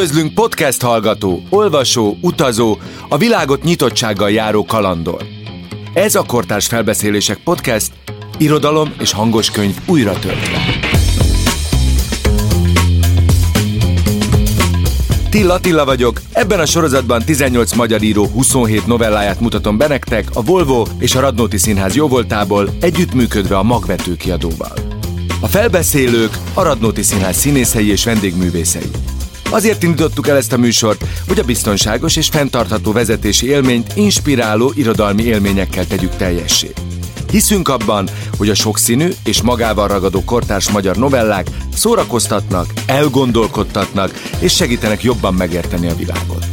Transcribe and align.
Üdvözlünk 0.00 0.34
podcast 0.34 0.82
hallgató, 0.82 1.42
olvasó, 1.48 2.16
utazó, 2.20 2.78
a 3.08 3.16
világot 3.16 3.62
nyitottsággal 3.62 4.30
járó 4.30 4.64
kalandor. 4.64 5.26
Ez 5.92 6.14
a 6.14 6.22
Kortárs 6.22 6.66
Felbeszélések 6.66 7.38
Podcast, 7.44 7.92
irodalom 8.38 8.94
és 8.98 9.12
hangos 9.12 9.50
könyv 9.50 9.76
újra 9.86 10.18
töltve. 10.18 10.58
Tilla 15.30 15.60
Tilla 15.60 15.84
vagyok, 15.84 16.20
ebben 16.32 16.60
a 16.60 16.66
sorozatban 16.66 17.22
18 17.24 17.72
magyar 17.72 18.02
író 18.02 18.26
27 18.26 18.86
novelláját 18.86 19.40
mutatom 19.40 19.76
be 19.76 19.88
nektek 19.88 20.28
a 20.32 20.42
Volvo 20.42 20.86
és 20.98 21.14
a 21.14 21.20
Radnóti 21.20 21.58
Színház 21.58 21.94
jóvoltából 21.94 22.68
együttműködve 22.80 23.56
a 23.56 23.62
Magvető 23.62 24.16
kiadóval. 24.16 24.72
A 25.40 25.46
felbeszélők 25.46 26.38
a 26.54 26.62
Radnóti 26.62 27.02
Színház 27.02 27.36
színészei 27.36 27.90
és 27.90 28.04
vendégművészei. 28.04 28.90
Azért 29.50 29.82
indítottuk 29.82 30.28
el 30.28 30.36
ezt 30.36 30.52
a 30.52 30.56
műsort, 30.56 31.04
hogy 31.28 31.38
a 31.38 31.44
biztonságos 31.44 32.16
és 32.16 32.28
fenntartható 32.28 32.92
vezetési 32.92 33.46
élményt 33.46 33.92
inspiráló 33.96 34.72
irodalmi 34.74 35.22
élményekkel 35.22 35.86
tegyük 35.86 36.16
teljessé. 36.16 36.72
Hiszünk 37.30 37.68
abban, 37.68 38.08
hogy 38.36 38.48
a 38.48 38.54
sokszínű 38.54 39.08
és 39.24 39.42
magával 39.42 39.88
ragadó 39.88 40.24
kortárs 40.24 40.70
magyar 40.70 40.96
novellák 40.96 41.46
szórakoztatnak, 41.74 42.72
elgondolkodtatnak 42.86 44.10
és 44.38 44.54
segítenek 44.54 45.02
jobban 45.02 45.34
megérteni 45.34 45.88
a 45.88 45.94
világot. 45.94 46.46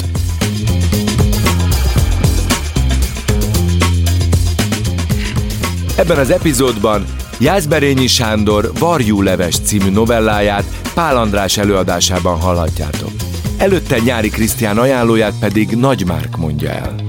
Ebben 5.95 6.17
az 6.17 6.29
epizódban 6.29 7.05
Jászberényi 7.39 8.07
Sándor 8.07 8.71
Varjú 8.79 9.21
Leves 9.21 9.59
című 9.59 9.89
novelláját 9.89 10.63
Pál 10.93 11.17
András 11.17 11.57
előadásában 11.57 12.39
hallhatjátok. 12.39 13.11
Előtte 13.57 13.99
Nyári 13.99 14.29
Krisztián 14.29 14.77
ajánlóját 14.77 15.39
pedig 15.39 15.69
Nagy 15.69 16.05
Márk 16.05 16.37
mondja 16.37 16.69
el. 16.69 17.06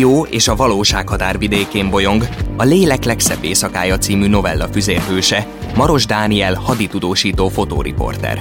Fikció 0.00 0.26
és 0.30 0.48
a 0.48 0.56
valóság 0.56 1.08
határvidékén 1.08 1.90
bolyong 1.90 2.28
a 2.56 2.64
Lélek 2.64 3.04
legszebb 3.04 3.44
éjszakája 3.44 3.98
című 3.98 4.26
novella 4.26 4.68
füzérhőse, 4.72 5.46
Maros 5.74 6.06
Dániel 6.06 6.54
haditudósító 6.54 7.48
fotóriporter. 7.48 8.38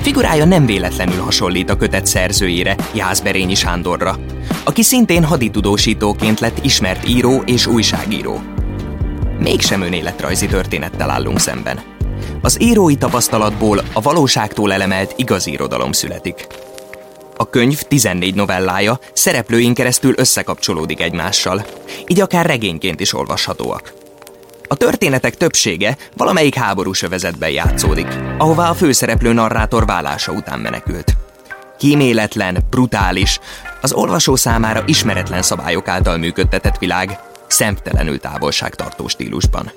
Figurája 0.00 0.44
nem 0.44 0.66
véletlenül 0.66 1.20
hasonlít 1.20 1.70
a 1.70 1.76
kötet 1.76 2.06
szerzőjére, 2.06 2.76
Jászberényi 2.94 3.54
Sándorra, 3.54 4.18
aki 4.64 4.82
szintén 4.82 5.24
haditudósítóként 5.24 6.40
lett 6.40 6.64
ismert 6.64 7.08
író 7.08 7.42
és 7.46 7.66
újságíró. 7.66 8.40
Mégsem 9.38 9.82
önéletrajzi 9.82 10.46
történettel 10.46 11.10
állunk 11.10 11.38
szemben. 11.38 11.80
Az 12.40 12.62
írói 12.62 12.96
tapasztalatból 12.96 13.80
a 13.92 14.00
valóságtól 14.00 14.72
elemelt 14.72 15.14
igazi 15.16 15.50
irodalom 15.50 15.92
születik. 15.92 16.46
A 17.36 17.50
könyv 17.50 17.82
14 17.82 18.34
novellája 18.34 18.98
szereplőin 19.12 19.74
keresztül 19.74 20.14
összekapcsolódik 20.16 21.00
egymással, 21.00 21.66
így 22.06 22.20
akár 22.20 22.46
regényként 22.46 23.00
is 23.00 23.14
olvashatóak. 23.14 23.92
A 24.68 24.74
történetek 24.74 25.36
többsége 25.36 25.96
valamelyik 26.16 26.54
háborús 26.54 27.02
övezetben 27.02 27.50
játszódik, 27.50 28.06
ahová 28.38 28.70
a 28.70 28.74
főszereplő 28.74 29.32
narrátor 29.32 29.86
vállása 29.86 30.32
után 30.32 30.58
menekült. 30.58 31.16
Kíméletlen, 31.78 32.58
brutális, 32.70 33.40
az 33.80 33.92
olvasó 33.92 34.36
számára 34.36 34.82
ismeretlen 34.86 35.42
szabályok 35.42 35.88
által 35.88 36.16
működtetett 36.16 36.78
világ, 36.78 37.18
szemtelenül 37.46 38.18
távolságtartó 38.18 39.08
stílusban. 39.08 39.72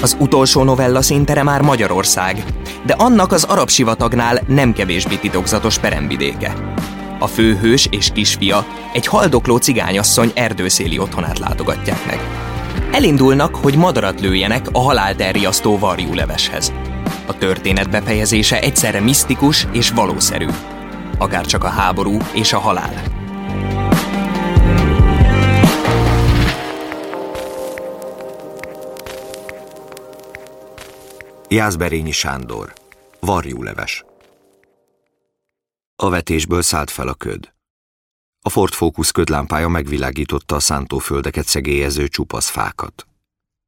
Az 0.00 0.16
utolsó 0.20 0.62
novella 0.62 1.02
szintere 1.02 1.42
már 1.42 1.60
Magyarország, 1.60 2.44
de 2.86 2.94
annak 2.94 3.32
az 3.32 3.44
arab 3.44 3.70
sivatagnál 3.70 4.40
nem 4.46 4.72
kevésbé 4.72 5.14
titokzatos 5.14 5.78
peremvidéke. 5.78 6.54
A 7.18 7.26
főhős 7.26 7.88
és 7.90 8.10
kisfia 8.14 8.66
egy 8.92 9.06
haldokló 9.06 9.56
cigányasszony 9.56 10.32
erdőszéli 10.34 10.98
otthonát 10.98 11.38
látogatják 11.38 12.06
meg. 12.06 12.20
Elindulnak, 12.92 13.54
hogy 13.54 13.76
madarat 13.76 14.20
lőjenek 14.20 14.66
a 14.72 14.80
halált 14.80 15.20
elriasztó 15.20 15.78
leveshez. 16.12 16.72
A 17.26 17.38
történet 17.38 17.90
befejezése 17.90 18.60
egyszerre 18.60 19.00
misztikus 19.00 19.66
és 19.72 19.90
valószerű. 19.90 20.46
Akár 21.18 21.46
csak 21.46 21.64
a 21.64 21.68
háború 21.68 22.16
és 22.32 22.52
a 22.52 22.58
halál. 22.58 23.15
Jászberényi 31.48 32.10
Sándor 32.10 32.72
Varjúleves 33.20 34.04
A 35.96 36.08
vetésből 36.08 36.62
szállt 36.62 36.90
fel 36.90 37.08
a 37.08 37.14
köd. 37.14 37.52
A 38.40 38.48
Ford 38.48 38.72
Focus 38.72 39.12
ködlámpája 39.12 39.68
megvilágította 39.68 40.54
a 40.54 40.60
szántóföldeket 40.60 41.46
szegélyező 41.46 42.08
csupasz 42.08 42.48
fákat. 42.48 43.06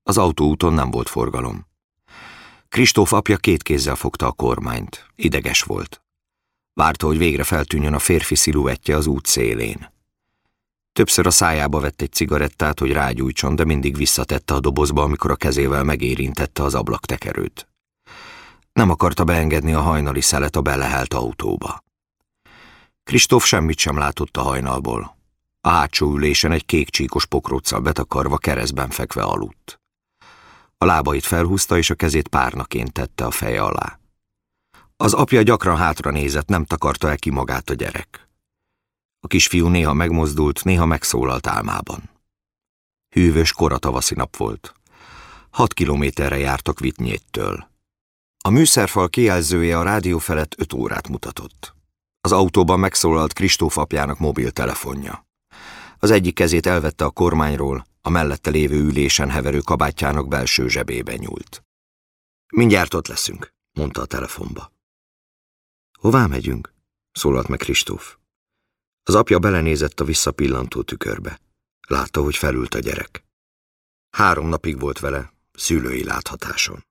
Az 0.03 0.19
autóúton 0.19 0.73
nem 0.73 0.91
volt 0.91 1.09
forgalom. 1.09 1.67
Kristóf 2.69 3.13
apja 3.13 3.37
két 3.37 3.63
kézzel 3.63 3.97
fogta 3.97 4.27
a 4.27 4.33
kormányt. 4.33 5.07
Ideges 5.15 5.63
volt. 5.63 6.03
Várta, 6.75 7.07
hogy 7.07 7.19
végre 7.19 7.45
feltűnjön 7.45 7.95
a 7.95 7.99
férfi 7.99 8.35
sziluettje 8.35 8.97
az 8.97 9.07
út 9.07 9.27
szélén. 9.27 9.91
Többször 10.93 11.27
a 11.27 11.31
szájába 11.31 11.81
vett 11.81 12.03
egy 12.03 12.13
cigarettát, 12.13 12.79
hogy 12.79 12.93
rágyújtson, 12.93 13.57
de 13.57 13.65
mindig 13.65 13.97
visszatette 13.97 14.55
a 14.55 14.61
dobozba, 14.61 15.03
amikor 15.03 15.31
a 15.31 15.37
kezével 15.37 15.85
megérintette 15.85 16.63
az 16.63 16.75
ablaktekerőt. 16.75 17.68
Nem 18.79 18.91
akarta 18.91 19.25
beengedni 19.25 19.73
a 19.73 19.81
hajnali 19.81 20.21
szelet 20.21 20.57
a 20.57 20.61
belehelt 20.61 21.15
autóba. 21.15 21.85
Kristóf 23.05 23.45
semmit 23.45 23.79
sem 23.79 23.99
látott 23.99 24.37
a 24.37 24.43
hajnalból. 24.43 25.17
A 25.61 25.69
hátsó 25.69 26.15
ülésen 26.15 26.53
egy 26.53 26.67
kék 26.67 26.89
csíkos 26.89 27.27
pokróccal 27.27 27.81
betakarva 27.81 28.37
keresztben 28.37 28.91
fekve 28.91 29.23
aludt. 29.23 29.81
A 30.77 30.85
lábait 30.85 31.25
felhúzta, 31.25 31.77
és 31.77 31.91
a 31.91 31.95
kezét 31.95 32.29
párnaként 32.29 32.93
tette 32.93 33.25
a 33.25 33.31
feje 33.31 33.63
alá. 33.63 33.99
Az 34.97 35.13
apja 35.13 35.43
gyakran 35.43 35.77
hátra 35.77 36.11
nézett, 36.11 36.49
nem 36.49 36.65
takarta 36.65 37.09
el 37.09 37.17
ki 37.17 37.31
magát 37.31 37.71
a 37.71 37.75
gyerek. 37.75 38.29
A 39.21 39.27
kisfiú 39.27 39.69
néha 39.69 39.93
megmozdult, 39.93 40.65
néha 40.65 40.87
megszólalt 40.87 41.47
álmában. 41.47 42.11
Hűvös 43.09 43.53
koratavaszi 43.53 44.15
nap 44.15 44.37
volt. 44.37 44.75
Hat 45.51 45.73
kilométerre 45.73 46.39
jártak 46.39 46.81
Vitnyéttől. 46.81 47.77
A 48.49 48.51
műszerfal 48.51 49.09
kijelzője 49.09 49.79
a 49.79 49.83
rádió 49.83 50.19
felett 50.19 50.55
öt 50.59 50.73
órát 50.73 51.09
mutatott. 51.09 51.75
Az 52.21 52.33
autóban 52.33 52.79
megszólalt 52.79 53.33
Kristóf 53.33 53.79
apjának 53.79 54.19
mobiltelefonja. 54.19 55.27
Az 55.99 56.11
egyik 56.11 56.35
kezét 56.35 56.67
elvette 56.67 57.05
a 57.05 57.11
kormányról, 57.11 57.87
a 58.03 58.11
mellette 58.11 58.51
lévő 58.51 58.81
ülésen 58.81 59.31
heverő 59.31 59.59
kabátjának 59.59 60.29
belső 60.29 60.69
zsebébe 60.69 61.17
nyúlt. 61.17 61.65
Mindjárt 62.53 62.95
ott 62.95 63.07
leszünk, 63.07 63.55
mondta 63.73 64.01
a 64.01 64.07
telefonba. 64.07 64.73
Hová 65.99 66.27
megyünk? 66.27 66.75
szólalt 67.13 67.49
meg 67.49 67.59
Kristóf. 67.59 68.17
Az 69.03 69.15
apja 69.15 69.39
belenézett 69.39 70.01
a 70.01 70.05
visszapillantó 70.05 70.83
tükörbe. 70.83 71.41
Látta, 71.89 72.23
hogy 72.23 72.37
felült 72.37 72.75
a 72.75 72.79
gyerek. 72.79 73.25
Három 74.11 74.49
napig 74.49 74.81
volt 74.81 74.99
vele, 74.99 75.33
szülői 75.53 76.05
láthatáson. 76.05 76.87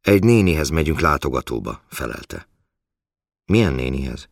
Egy 0.00 0.24
nénihez 0.24 0.68
megyünk 0.68 1.00
látogatóba, 1.00 1.82
felelte. 1.88 2.48
Milyen 3.44 3.72
nénihez? 3.72 4.28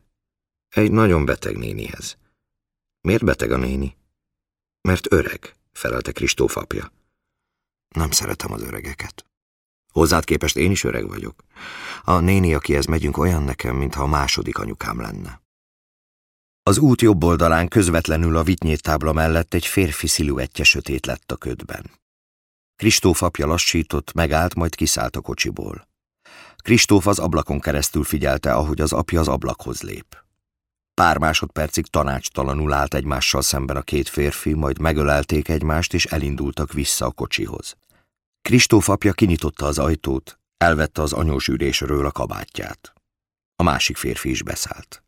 Egy 0.68 0.90
nagyon 0.90 1.24
beteg 1.24 1.56
nénihez. 1.56 2.16
Miért 3.00 3.24
beteg 3.24 3.50
a 3.50 3.56
néni? 3.56 3.96
Mert 4.80 5.12
öreg, 5.12 5.54
felelte 5.72 6.12
Kristóf 6.12 6.56
apja. 6.56 6.92
Nem 7.88 8.10
szeretem 8.10 8.52
az 8.52 8.62
öregeket. 8.62 9.26
Hozzád 9.92 10.24
képest 10.24 10.56
én 10.56 10.70
is 10.70 10.84
öreg 10.84 11.08
vagyok. 11.08 11.44
A 12.02 12.18
néni, 12.18 12.54
akihez 12.54 12.86
megyünk, 12.86 13.16
olyan 13.16 13.42
nekem, 13.42 13.76
mintha 13.76 14.02
a 14.02 14.06
második 14.06 14.58
anyukám 14.58 15.00
lenne. 15.00 15.40
Az 16.62 16.78
út 16.78 17.00
jobb 17.00 17.24
oldalán 17.24 17.68
közvetlenül 17.68 18.36
a 18.36 18.42
vitnyét 18.42 18.82
tábla 18.82 19.12
mellett 19.12 19.54
egy 19.54 19.66
férfi 19.66 20.06
sziluettje 20.06 20.64
sötét 20.64 21.06
lett 21.06 21.32
a 21.32 21.36
ködben. 21.36 21.90
Kristóf 22.78 23.22
apja 23.22 23.46
lassított, 23.46 24.12
megállt, 24.12 24.54
majd 24.54 24.74
kiszállt 24.74 25.16
a 25.16 25.20
kocsiból. 25.20 25.88
Kristóf 26.56 27.06
az 27.06 27.18
ablakon 27.18 27.60
keresztül 27.60 28.04
figyelte, 28.04 28.52
ahogy 28.52 28.80
az 28.80 28.92
apja 28.92 29.20
az 29.20 29.28
ablakhoz 29.28 29.82
lép. 29.82 30.16
Pár 30.94 31.18
másodpercig 31.18 31.86
tanácstalanul 31.86 32.72
állt 32.72 32.94
egymással 32.94 33.42
szemben 33.42 33.76
a 33.76 33.82
két 33.82 34.08
férfi, 34.08 34.52
majd 34.52 34.78
megölelték 34.78 35.48
egymást, 35.48 35.94
és 35.94 36.04
elindultak 36.04 36.72
vissza 36.72 37.06
a 37.06 37.10
kocsihoz. 37.10 37.76
Kristóf 38.42 38.88
apja 38.88 39.12
kinyitotta 39.12 39.66
az 39.66 39.78
ajtót, 39.78 40.38
elvette 40.56 41.02
az 41.02 41.12
anyós 41.12 41.48
ülésről 41.48 42.06
a 42.06 42.10
kabátját. 42.10 42.92
A 43.56 43.62
másik 43.62 43.96
férfi 43.96 44.30
is 44.30 44.42
beszállt. 44.42 45.02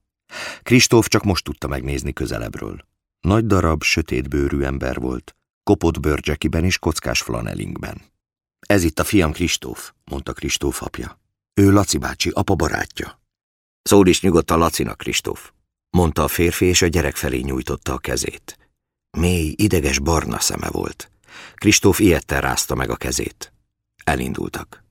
Kristóf 0.63 1.09
csak 1.09 1.23
most 1.23 1.45
tudta 1.45 1.69
megnézni 1.69 2.13
közelebbről. 2.13 2.81
Nagy 3.21 3.47
darab, 3.47 3.83
sötétbőrű 3.83 4.63
ember 4.63 4.97
volt, 4.97 5.35
kopott 5.63 6.01
bőrcsekiben 6.01 6.65
és 6.65 6.79
kockás 6.79 7.21
flanelingben. 7.21 8.03
Ez 8.61 8.83
itt 8.83 8.99
a 8.99 9.05
fiam 9.05 9.33
Kristóf, 9.33 9.93
mondta 10.05 10.33
Kristóf 10.33 10.83
apja. 10.83 11.21
Ő 11.55 11.71
Laci 11.71 11.99
bácsi, 11.99 12.31
apa 12.31 12.55
barátja. 12.55 13.21
Szól 13.83 14.07
is 14.07 14.21
nyugodtan 14.21 14.59
Lacinak, 14.59 14.97
Kristóf, 14.97 15.53
mondta 15.91 16.25
a 16.25 16.29
férfi, 16.29 16.65
és 16.65 16.83
a 16.83 16.87
gyerek 16.87 17.17
felé 17.17 17.39
nyújtotta 17.39 17.93
a 17.93 17.99
kezét. 17.99 18.59
Mély, 19.11 19.55
ideges 19.57 19.99
barna 19.99 20.41
szeme 20.41 20.69
volt. 20.71 21.11
Kristóf 21.55 22.01
ilyetten 22.01 22.41
rázta 22.41 22.75
meg 22.75 22.91
a 22.91 22.97
kezét. 22.97 23.53
Elindultak. 24.05 24.85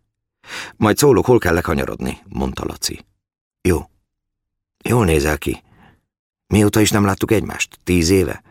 Majd 0.76 0.98
szólok, 0.98 1.26
hol 1.26 1.38
kell 1.38 1.54
lekanyarodni, 1.54 2.22
mondta 2.28 2.66
Laci. 2.66 3.06
Jó. 3.62 3.90
Jól 4.84 5.06
nézel 5.06 5.38
ki. 5.38 5.64
Mióta 6.48 6.80
is 6.80 6.92
nem 6.92 7.06
láttuk 7.06 7.32
egymást? 7.32 7.80
Tíz 7.84 8.10
éve? 8.10 8.44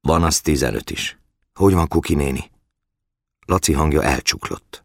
Van 0.00 0.22
az 0.22 0.40
tizenöt 0.40 0.90
is. 0.90 1.18
Hogy 1.56 1.72
van 1.72 1.88
Kuki 1.88 2.14
néni? 2.14 2.50
Laci 3.46 3.72
hangja 3.72 4.02
elcsuklott. 4.02 4.84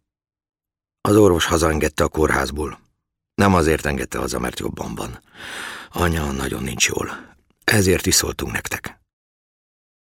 Az 1.00 1.16
orvos 1.16 1.44
hazaengedte 1.44 2.04
a 2.04 2.08
kórházból. 2.08 2.78
Nem 3.34 3.54
azért 3.54 3.86
engedte 3.86 4.18
haza, 4.18 4.38
mert 4.38 4.58
jobban 4.58 4.94
van. 4.94 5.22
Anya 5.90 6.30
nagyon 6.30 6.62
nincs 6.62 6.86
jól. 6.86 7.34
Ezért 7.64 8.06
is 8.06 8.14
szóltunk 8.14 8.52
nektek. 8.52 9.00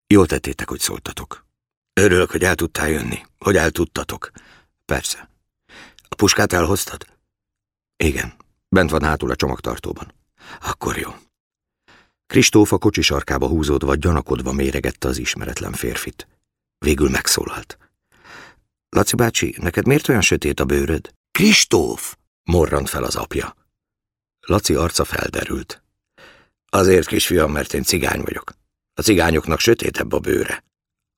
Jól 0.07 0.25
tettétek, 0.25 0.69
hogy 0.69 0.79
szóltatok. 0.79 1.45
Örülök, 1.93 2.31
hogy 2.31 2.43
el 2.43 2.55
tudtál 2.55 2.89
jönni, 2.89 3.25
hogy 3.37 3.55
el 3.55 3.71
tudtatok. 3.71 4.31
Persze. 4.85 5.29
A 6.09 6.15
puskát 6.15 6.53
elhoztad? 6.53 7.05
Igen, 7.97 8.33
bent 8.69 8.89
van 8.89 9.03
hátul 9.03 9.31
a 9.31 9.35
csomagtartóban. 9.35 10.13
Akkor 10.61 10.97
jó. 10.97 11.11
Kristóf 12.27 12.71
a 12.71 12.77
kocsi 12.77 13.01
sarkába 13.01 13.47
húzódva, 13.47 13.95
gyanakodva 13.95 14.51
méregette 14.51 15.07
az 15.07 15.17
ismeretlen 15.17 15.71
férfit. 15.71 16.27
Végül 16.79 17.09
megszólalt. 17.09 17.77
Laci 18.89 19.15
bácsi, 19.15 19.55
neked 19.57 19.85
miért 19.85 20.07
olyan 20.07 20.21
sötét 20.21 20.59
a 20.59 20.65
bőröd? 20.65 21.13
Kristóf! 21.31 22.17
morrant 22.43 22.89
fel 22.89 23.03
az 23.03 23.15
apja. 23.15 23.55
Laci 24.39 24.75
arca 24.75 25.05
felderült. 25.05 25.83
Azért, 26.69 27.07
kisfiam, 27.07 27.51
mert 27.51 27.73
én 27.73 27.83
cigány 27.83 28.21
vagyok. 28.21 28.53
A 28.93 29.01
cigányoknak 29.01 29.59
sötétebb 29.59 30.11
a 30.11 30.19
bőre, 30.19 30.63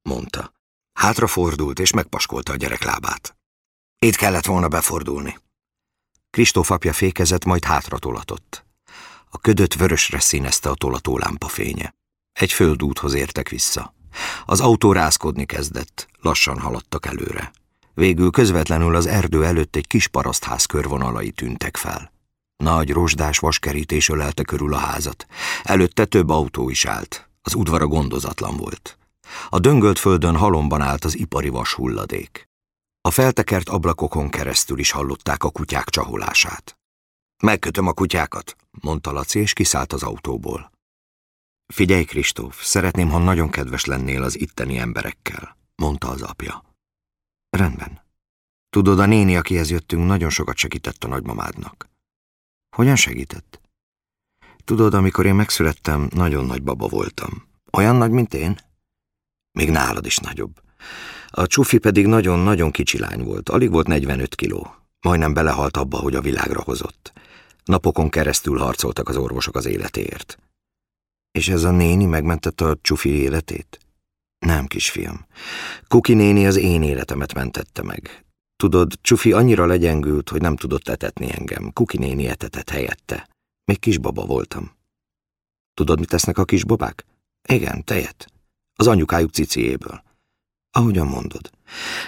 mondta. 0.01 0.53
Hátrafordult 0.93 1.79
és 1.79 1.91
megpaskolta 1.91 2.51
a 2.51 2.55
gyerek 2.55 2.83
lábát. 2.83 3.35
Itt 3.99 4.15
kellett 4.15 4.45
volna 4.45 4.67
befordulni. 4.67 5.39
Kristóf 6.29 6.71
apja 6.71 6.93
fékezett, 6.93 7.45
majd 7.45 7.63
hátra 7.63 7.97
tolatott. 7.97 8.65
A 9.29 9.39
ködöt 9.39 9.75
vörösre 9.75 10.19
színezte 10.19 10.69
a 10.69 10.75
tolató 10.75 11.17
lámpafénye. 11.17 11.95
Egy 12.33 12.51
földúthoz 12.51 13.13
értek 13.13 13.49
vissza. 13.49 13.93
Az 14.45 14.59
autó 14.59 14.91
rázkodni 14.91 15.45
kezdett, 15.45 16.07
lassan 16.21 16.59
haladtak 16.59 17.05
előre. 17.05 17.51
Végül 17.93 18.31
közvetlenül 18.31 18.95
az 18.95 19.05
erdő 19.05 19.45
előtt 19.45 19.75
egy 19.75 19.87
kis 19.87 20.07
parasztház 20.07 20.65
körvonalai 20.65 21.31
tűntek 21.31 21.77
fel. 21.77 22.11
Nagy 22.63 22.91
rozsdás 22.91 23.39
vaskerítés 23.39 24.09
ölelte 24.09 24.43
körül 24.43 24.73
a 24.73 24.77
házat. 24.77 25.25
Előtte 25.63 26.05
több 26.05 26.29
autó 26.29 26.69
is 26.69 26.85
állt. 26.85 27.29
Az 27.41 27.53
udvara 27.53 27.87
gondozatlan 27.87 28.57
volt. 28.57 28.97
A 29.49 29.59
döngölt 29.59 29.99
földön 29.99 30.35
halomban 30.35 30.81
állt 30.81 31.05
az 31.05 31.17
ipari 31.17 31.49
vas 31.49 31.73
hulladék. 31.73 32.49
A 33.01 33.11
feltekert 33.11 33.69
ablakokon 33.69 34.29
keresztül 34.29 34.79
is 34.79 34.91
hallották 34.91 35.43
a 35.43 35.49
kutyák 35.49 35.89
csaholását. 35.89 36.77
Megkötöm 37.43 37.87
a 37.87 37.93
kutyákat, 37.93 38.55
mondta 38.81 39.11
Laci, 39.11 39.39
és 39.39 39.53
kiszállt 39.53 39.93
az 39.93 40.03
autóból. 40.03 40.71
Figyelj, 41.71 42.03
Kristóf, 42.03 42.63
szeretném, 42.63 43.09
ha 43.09 43.17
nagyon 43.17 43.49
kedves 43.49 43.85
lennél 43.85 44.23
az 44.23 44.39
itteni 44.39 44.77
emberekkel, 44.77 45.57
mondta 45.75 46.09
az 46.09 46.21
apja. 46.21 46.63
Rendben. 47.49 48.01
Tudod, 48.69 48.99
a 48.99 49.05
néni, 49.05 49.37
akihez 49.37 49.69
jöttünk, 49.69 50.05
nagyon 50.05 50.29
sokat 50.29 50.57
segített 50.57 51.03
a 51.03 51.07
nagymamádnak. 51.07 51.89
Hogyan 52.75 52.95
segített? 52.95 53.61
Tudod, 54.63 54.93
amikor 54.93 55.25
én 55.25 55.35
megszülettem, 55.35 56.09
nagyon 56.13 56.45
nagy 56.45 56.63
baba 56.63 56.87
voltam. 56.87 57.47
Olyan 57.71 57.95
nagy, 57.95 58.11
mint 58.11 58.33
én? 58.33 58.57
Még 59.51 59.69
nálad 59.69 60.05
is 60.05 60.17
nagyobb. 60.17 60.61
A 61.27 61.47
csufi 61.47 61.77
pedig 61.77 62.05
nagyon-nagyon 62.05 62.71
kicsi 62.71 62.99
lány 62.99 63.23
volt, 63.23 63.49
alig 63.49 63.71
volt 63.71 63.87
45 63.87 64.35
kiló. 64.35 64.75
Majdnem 65.01 65.33
belehalt 65.33 65.77
abba, 65.77 65.97
hogy 65.97 66.15
a 66.15 66.21
világra 66.21 66.61
hozott. 66.61 67.13
Napokon 67.63 68.09
keresztül 68.09 68.57
harcoltak 68.57 69.09
az 69.09 69.17
orvosok 69.17 69.55
az 69.55 69.65
életéért. 69.65 70.37
És 71.31 71.47
ez 71.47 71.63
a 71.63 71.71
néni 71.71 72.05
megmentette 72.05 72.65
a 72.65 72.77
csufi 72.81 73.09
életét? 73.09 73.79
Nem, 74.45 74.65
kisfiam. 74.65 75.25
Kuki 75.87 76.13
néni 76.13 76.45
az 76.45 76.55
én 76.55 76.83
életemet 76.83 77.33
mentette 77.33 77.83
meg. 77.83 78.25
Tudod, 78.55 78.93
Csufi 79.01 79.31
annyira 79.31 79.65
legyengült, 79.65 80.29
hogy 80.29 80.41
nem 80.41 80.55
tudott 80.55 80.87
etetni 80.87 81.31
engem. 81.31 81.71
Kuki 81.73 81.97
néni 81.97 82.27
etetett 82.27 82.69
helyette. 82.69 83.29
Még 83.65 83.79
kisbaba 83.79 84.25
voltam. 84.25 84.71
Tudod, 85.73 85.99
mit 85.99 86.09
tesznek 86.09 86.37
a 86.37 86.45
kisbabák? 86.45 87.05
Igen, 87.47 87.83
tejet. 87.83 88.31
Az 88.75 88.87
anyukájuk 88.87 89.31
ciciéből. 89.31 90.03
Ahogyan 90.71 91.07
mondod. 91.07 91.51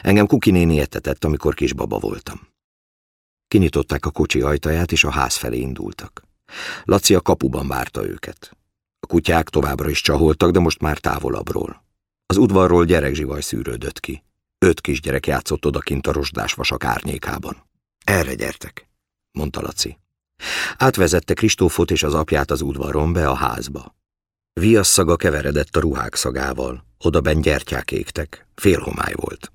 Engem 0.01 0.27
Kuki 0.27 0.51
néni 0.51 0.79
etetett, 0.79 1.23
amikor 1.23 1.53
kisbaba 1.53 1.99
voltam. 1.99 2.47
Kinyitották 3.47 4.05
a 4.05 4.11
kocsi 4.11 4.41
ajtaját, 4.41 4.91
és 4.91 5.03
a 5.03 5.11
ház 5.11 5.35
felé 5.35 5.59
indultak. 5.59 6.23
Laci 6.83 7.15
a 7.15 7.21
kapuban 7.21 7.67
várta 7.67 8.07
őket. 8.07 8.57
Kutyák 9.13 9.50
továbbra 9.50 9.89
is 9.89 10.01
csaholtak, 10.01 10.51
de 10.51 10.60
most 10.60 10.81
már 10.81 10.98
távolabbról. 10.98 11.83
Az 12.25 12.38
udvarról 12.38 12.86
gyerekzsivaj 12.86 13.42
szűrődött 13.42 14.00
ki. 14.00 14.24
Öt 14.57 14.81
kisgyerek 14.81 15.27
játszott 15.27 15.65
odakint 15.65 16.07
a 16.07 16.12
rozsdás 16.12 16.54
vasak 16.54 16.83
árnyékában. 16.83 17.69
Erre 18.06 18.33
gyertek, 18.36 18.89
mondta 19.31 19.62
Laci. 19.62 19.98
Átvezette 20.77 21.33
Kristófot 21.33 21.92
és 21.92 22.04
az 22.04 22.14
apját 22.14 22.52
az 22.52 22.61
udvaron 22.61 23.14
be 23.14 23.28
a 23.28 23.33
házba. 23.33 23.95
Viasz 24.54 24.90
szaga 24.90 25.16
keveredett 25.16 25.76
a 25.76 25.80
ruhák 25.80 26.16
szagával, 26.16 26.85
odaben 26.97 27.42
gyertyák 27.42 27.92
égtek, 27.92 28.47
félhomály 28.56 29.14
volt. 29.16 29.52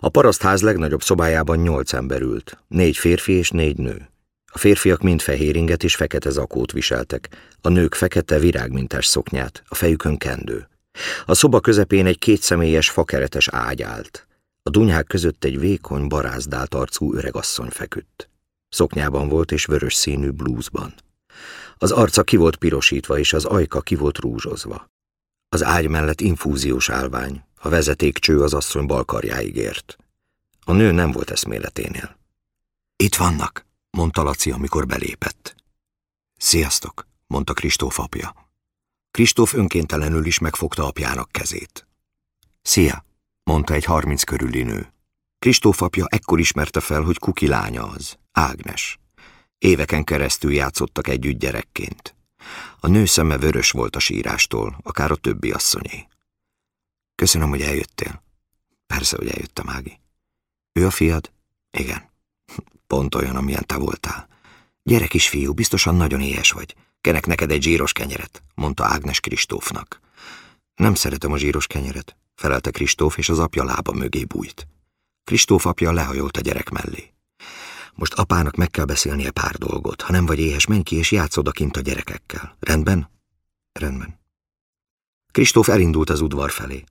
A 0.00 0.08
parasztház 0.08 0.62
legnagyobb 0.62 1.02
szobájában 1.02 1.58
nyolc 1.58 1.92
ember 1.92 2.20
ült, 2.20 2.58
négy 2.68 2.96
férfi 2.96 3.32
és 3.32 3.50
négy 3.50 3.76
nő. 3.76 4.11
A 4.54 4.58
férfiak 4.58 5.02
mind 5.02 5.20
fehéringet 5.20 5.84
és 5.84 5.96
fekete 5.96 6.30
zakót 6.30 6.72
viseltek, 6.72 7.28
a 7.60 7.68
nők 7.68 7.94
fekete 7.94 8.38
virágmintás 8.38 9.06
szoknyát, 9.06 9.62
a 9.68 9.74
fejükön 9.74 10.16
kendő. 10.16 10.68
A 11.26 11.34
szoba 11.34 11.60
közepén 11.60 12.06
egy 12.06 12.18
kétszemélyes 12.18 12.90
fakeretes 12.90 13.48
ágy 13.48 13.82
állt. 13.82 14.26
A 14.62 14.70
dunyák 14.70 15.06
között 15.06 15.44
egy 15.44 15.58
vékony, 15.58 16.08
barázdált 16.08 16.74
arcú 16.74 17.14
öregasszony 17.14 17.68
feküdt. 17.68 18.28
Szoknyában 18.68 19.28
volt 19.28 19.52
és 19.52 19.64
vörös 19.64 19.94
színű 19.94 20.30
blúzban. 20.30 20.94
Az 21.78 21.90
arca 21.90 22.22
ki 22.22 22.36
volt 22.36 22.56
pirosítva, 22.56 23.18
és 23.18 23.32
az 23.32 23.44
ajka 23.44 23.80
ki 23.80 23.94
volt 23.94 24.18
rúzsozva. 24.18 24.90
Az 25.48 25.62
ágy 25.62 25.88
mellett 25.88 26.20
infúziós 26.20 26.88
állvány, 26.90 27.44
a 27.60 27.68
vezetékcső 27.68 28.42
az 28.42 28.54
asszony 28.54 28.86
balkarjáig 28.86 29.56
ért. 29.56 29.96
A 30.64 30.72
nő 30.72 30.90
nem 30.90 31.10
volt 31.10 31.30
eszméleténél. 31.30 32.16
Itt 32.96 33.14
vannak, 33.14 33.66
mondta 33.96 34.22
Laci, 34.22 34.50
amikor 34.50 34.86
belépett. 34.86 35.54
Sziasztok, 36.36 37.06
mondta 37.26 37.52
Kristóf 37.52 37.98
apja. 37.98 38.50
Kristóf 39.10 39.52
önkéntelenül 39.52 40.26
is 40.26 40.38
megfogta 40.38 40.86
apjának 40.86 41.32
kezét. 41.32 41.86
Szia, 42.62 43.04
mondta 43.42 43.74
egy 43.74 43.84
harminc 43.84 44.22
körüli 44.22 44.62
nő. 44.62 44.92
Kristóf 45.38 45.82
apja 45.82 46.06
ekkor 46.08 46.40
ismerte 46.40 46.80
fel, 46.80 47.02
hogy 47.02 47.18
Kuki 47.18 47.46
lánya 47.46 47.86
az, 47.88 48.18
Ágnes. 48.32 48.98
Éveken 49.58 50.04
keresztül 50.04 50.52
játszottak 50.52 51.08
együtt 51.08 51.38
gyerekként. 51.38 52.14
A 52.80 52.86
nő 52.86 53.04
szeme 53.04 53.38
vörös 53.38 53.70
volt 53.70 53.96
a 53.96 53.98
sírástól, 53.98 54.78
akár 54.82 55.10
a 55.10 55.16
többi 55.16 55.50
asszonyé. 55.50 56.06
Köszönöm, 57.14 57.48
hogy 57.48 57.62
eljöttél. 57.62 58.22
Persze, 58.86 59.16
hogy 59.16 59.28
eljöttem, 59.28 59.68
Ági. 59.68 60.00
Ő 60.72 60.86
a 60.86 60.90
fiad? 60.90 61.32
Igen. 61.70 62.11
Pont 62.92 63.14
olyan, 63.14 63.36
amilyen 63.36 63.66
te 63.66 63.76
voltál. 63.76 64.28
Gyere, 64.82 65.06
fiú, 65.18 65.52
biztosan 65.52 65.94
nagyon 65.94 66.20
éhes 66.20 66.50
vagy. 66.50 66.74
Kenek 67.00 67.26
neked 67.26 67.50
egy 67.50 67.62
zsíros 67.62 67.92
kenyeret, 67.92 68.42
mondta 68.54 68.84
Ágnes 68.84 69.20
Kristófnak. 69.20 70.00
Nem 70.74 70.94
szeretem 70.94 71.32
a 71.32 71.36
zsíros 71.36 71.66
kenyeret, 71.66 72.16
felelte 72.34 72.70
Kristóf, 72.70 73.18
és 73.18 73.28
az 73.28 73.38
apja 73.38 73.64
lába 73.64 73.92
mögé 73.92 74.24
bújt. 74.24 74.68
Kristóf 75.24 75.66
apja 75.66 75.92
lehajolt 75.92 76.36
a 76.36 76.40
gyerek 76.40 76.70
mellé. 76.70 77.12
Most 77.94 78.14
apának 78.14 78.56
meg 78.56 78.70
kell 78.70 78.84
beszélnie 78.84 79.30
pár 79.30 79.54
dolgot. 79.54 80.02
Ha 80.02 80.12
nem 80.12 80.26
vagy 80.26 80.38
éhes, 80.38 80.66
menj 80.66 80.82
ki 80.82 80.96
és 80.96 81.12
játsz 81.12 81.36
odakint 81.36 81.76
a 81.76 81.80
gyerekekkel. 81.80 82.56
Rendben? 82.60 83.10
Rendben. 83.72 84.20
Kristóf 85.30 85.68
elindult 85.68 86.10
az 86.10 86.20
udvar 86.20 86.50
felé. 86.50 86.84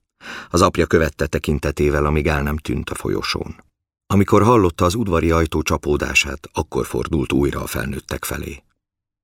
Az 0.50 0.62
apja 0.62 0.86
követte 0.86 1.26
tekintetével, 1.26 2.06
amíg 2.06 2.26
el 2.26 2.42
nem 2.42 2.56
tűnt 2.56 2.90
a 2.90 2.94
folyosón. 2.94 3.70
Amikor 4.12 4.42
hallotta 4.42 4.84
az 4.84 4.94
udvari 4.94 5.30
ajtó 5.30 5.62
csapódását, 5.62 6.48
akkor 6.52 6.86
fordult 6.86 7.32
újra 7.32 7.60
a 7.60 7.66
felnőttek 7.66 8.24
felé. 8.24 8.62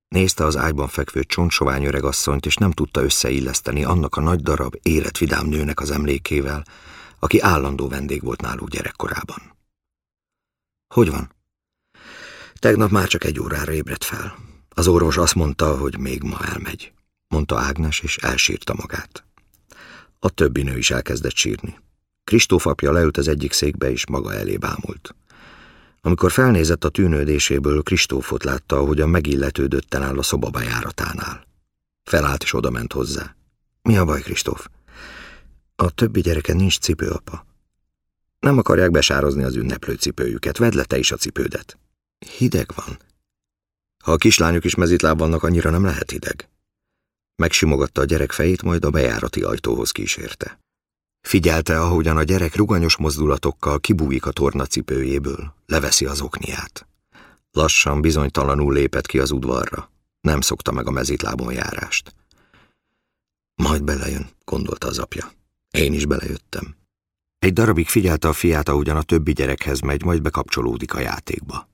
Nézte 0.07 0.45
az 0.45 0.57
ágyban 0.57 0.87
fekvő 0.87 1.23
csontsovány 1.23 1.85
öregasszonyt, 1.85 2.45
és 2.45 2.55
nem 2.55 2.71
tudta 2.71 3.03
összeilleszteni 3.03 3.83
annak 3.83 4.15
a 4.15 4.21
nagy 4.21 4.41
darab, 4.41 4.75
életvidám 4.81 5.47
nőnek 5.47 5.79
az 5.79 5.91
emlékével, 5.91 6.65
aki 7.19 7.39
állandó 7.39 7.87
vendég 7.87 8.23
volt 8.23 8.41
náluk 8.41 8.69
gyerekkorában. 8.69 9.57
Hogy 10.93 11.09
van? 11.09 11.35
Tegnap 12.53 12.89
már 12.89 13.07
csak 13.07 13.23
egy 13.23 13.39
órára 13.39 13.71
ébredt 13.71 14.03
fel. 14.03 14.35
Az 14.69 14.87
orvos 14.87 15.17
azt 15.17 15.35
mondta, 15.35 15.77
hogy 15.77 15.97
még 15.97 16.23
ma 16.23 16.45
elmegy, 16.45 16.93
mondta 17.27 17.59
Ágnes, 17.59 17.99
és 17.99 18.17
elsírta 18.17 18.73
magát. 18.73 19.23
A 20.19 20.29
többi 20.29 20.63
nő 20.63 20.77
is 20.77 20.91
elkezdett 20.91 21.35
sírni. 21.35 21.77
Kristóf 22.23 22.65
apja 22.65 22.91
leült 22.91 23.17
az 23.17 23.27
egyik 23.27 23.51
székbe, 23.51 23.91
és 23.91 24.07
maga 24.07 24.33
elé 24.33 24.57
bámult. 24.57 25.15
Amikor 26.01 26.31
felnézett 26.31 26.83
a 26.83 26.89
tűnődéséből, 26.89 27.81
Kristófot 27.81 28.43
látta, 28.43 28.77
ahogyan 28.77 29.09
megilletődötten 29.09 30.01
áll 30.01 30.17
a 30.17 30.23
szoba 30.23 30.49
bejáratánál. 30.49 31.47
Felállt 32.03 32.43
és 32.43 32.53
odament 32.53 32.93
hozzá. 32.93 33.35
Mi 33.81 33.97
a 33.97 34.05
baj, 34.05 34.21
Kristóf? 34.21 34.67
A 35.75 35.91
többi 35.91 36.21
gyereke 36.21 36.53
nincs 36.53 36.79
cipő, 36.79 37.09
apa. 37.09 37.45
Nem 38.39 38.57
akarják 38.57 38.91
besározni 38.91 39.43
az 39.43 39.55
ünneplő 39.55 39.93
cipőjüket, 39.93 40.57
vedd 40.57 40.75
le 40.75 40.83
te 40.83 40.97
is 40.97 41.11
a 41.11 41.15
cipődet. 41.15 41.77
Hideg 42.37 42.69
van. 42.75 42.99
Ha 44.03 44.11
a 44.11 44.17
kislányok 44.17 44.63
is 44.63 44.75
mezitláb 44.75 45.19
vannak, 45.19 45.43
annyira 45.43 45.69
nem 45.69 45.83
lehet 45.83 46.11
hideg. 46.11 46.49
Megsimogatta 47.35 48.01
a 48.01 48.05
gyerek 48.05 48.31
fejét, 48.31 48.63
majd 48.63 48.85
a 48.85 48.89
bejárati 48.89 49.41
ajtóhoz 49.41 49.91
kísérte. 49.91 50.59
Figyelte, 51.21 51.81
ahogyan 51.81 52.17
a 52.17 52.23
gyerek 52.23 52.55
ruganyos 52.55 52.97
mozdulatokkal 52.97 53.79
kibújik 53.79 54.25
a 54.25 54.31
tornacipőjéből, 54.31 55.53
leveszi 55.65 56.05
az 56.05 56.21
okniát. 56.21 56.87
Lassan, 57.51 58.01
bizonytalanul 58.01 58.73
lépett 58.73 59.05
ki 59.05 59.19
az 59.19 59.31
udvarra. 59.31 59.91
Nem 60.21 60.41
szokta 60.41 60.71
meg 60.71 60.87
a 60.87 60.91
mezitlábon 60.91 61.53
járást. 61.53 62.15
Majd 63.55 63.83
belejön, 63.83 64.29
gondolta 64.43 64.87
az 64.87 64.99
apja. 64.99 65.31
Én 65.71 65.93
is 65.93 66.05
belejöttem. 66.05 66.75
Egy 67.39 67.53
darabig 67.53 67.87
figyelte 67.87 68.27
a 68.27 68.33
fiát, 68.33 68.69
ahogyan 68.69 68.97
a 68.97 69.03
többi 69.03 69.33
gyerekhez 69.33 69.79
megy, 69.79 70.03
majd 70.03 70.21
bekapcsolódik 70.21 70.93
a 70.93 70.99
játékba. 70.99 71.69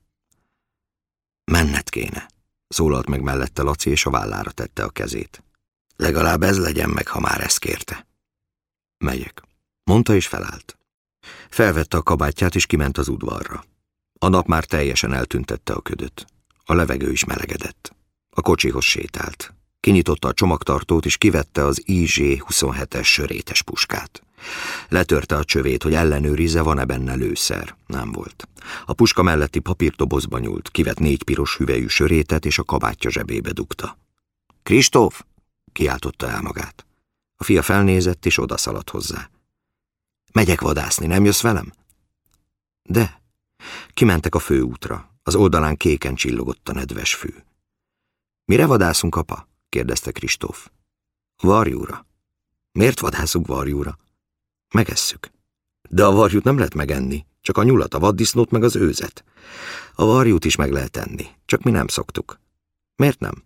Menned 1.44 1.88
kéne, 1.88 2.28
szólalt 2.68 3.08
meg 3.08 3.20
mellette 3.20 3.62
Laci, 3.62 3.90
és 3.90 4.06
a 4.06 4.10
vállára 4.10 4.50
tette 4.50 4.84
a 4.84 4.88
kezét. 4.88 5.42
Legalább 5.96 6.42
ez 6.42 6.58
legyen 6.58 6.90
meg, 6.90 7.08
ha 7.08 7.20
már 7.20 7.40
ezt 7.40 7.58
kérte. 7.58 8.05
Megyek, 8.98 9.42
mondta 9.84 10.14
és 10.14 10.26
felállt. 10.26 10.78
Felvette 11.50 11.96
a 11.96 12.02
kabátját, 12.02 12.54
és 12.54 12.66
kiment 12.66 12.98
az 12.98 13.08
udvarra. 13.08 13.64
A 14.18 14.28
nap 14.28 14.46
már 14.46 14.64
teljesen 14.64 15.12
eltüntette 15.12 15.72
a 15.72 15.80
ködöt. 15.80 16.26
A 16.64 16.74
levegő 16.74 17.10
is 17.10 17.24
melegedett. 17.24 17.96
A 18.30 18.40
kocsihoz 18.40 18.84
sétált. 18.84 19.54
Kinyitotta 19.80 20.28
a 20.28 20.32
csomagtartót, 20.32 21.04
és 21.04 21.16
kivette 21.16 21.64
az 21.64 21.82
IZ-27-es 21.84 23.04
sörétes 23.04 23.62
puskát. 23.62 24.22
Letörte 24.88 25.36
a 25.36 25.44
csövét, 25.44 25.82
hogy 25.82 25.94
ellenőrizze, 25.94 26.60
van-e 26.60 26.84
benne 26.84 27.14
lőszer. 27.14 27.76
Nem 27.86 28.12
volt. 28.12 28.48
A 28.84 28.92
puska 28.92 29.22
melletti 29.22 29.58
papírdobozba 29.58 30.38
nyúlt, 30.38 30.70
kivett 30.70 30.98
négy 30.98 31.22
piros 31.22 31.56
hüvelyű 31.56 31.86
sörétet, 31.86 32.44
és 32.44 32.58
a 32.58 32.64
kabátja 32.64 33.10
zsebébe 33.10 33.52
dugta. 33.52 33.98
Kristóf! 34.62 35.24
kiáltotta 35.72 36.28
el 36.28 36.40
magát. 36.40 36.85
A 37.36 37.44
fia 37.44 37.62
felnézett, 37.62 38.26
és 38.26 38.38
odaszaladt 38.38 38.90
hozzá. 38.90 39.30
Megyek 40.32 40.60
vadászni, 40.60 41.06
nem 41.06 41.24
jössz 41.24 41.40
velem? 41.40 41.72
De. 42.82 43.22
Kimentek 43.88 44.34
a 44.34 44.38
főútra. 44.38 45.14
Az 45.22 45.34
oldalán 45.34 45.76
kéken 45.76 46.14
csillogott 46.14 46.68
a 46.68 46.72
nedves 46.72 47.14
fű. 47.14 47.34
Mire 48.44 48.66
vadászunk, 48.66 49.16
apa? 49.16 49.48
kérdezte 49.68 50.12
Kristóf. 50.12 50.70
Varjúra. 51.42 52.06
Miért 52.72 53.00
vadászunk 53.00 53.46
varjúra? 53.46 53.98
Megesszük. 54.74 55.30
De 55.88 56.04
a 56.04 56.12
varjút 56.12 56.44
nem 56.44 56.56
lehet 56.56 56.74
megenni, 56.74 57.26
csak 57.40 57.56
a 57.56 57.62
nyulat, 57.62 57.94
a 57.94 57.98
vaddisznót 57.98 58.50
meg 58.50 58.62
az 58.62 58.76
őzet. 58.76 59.24
A 59.94 60.04
varjút 60.04 60.44
is 60.44 60.56
meg 60.56 60.72
lehet 60.72 60.96
enni, 60.96 61.26
csak 61.44 61.62
mi 61.62 61.70
nem 61.70 61.86
szoktuk. 61.86 62.40
Miért 62.96 63.18
nem? 63.18 63.42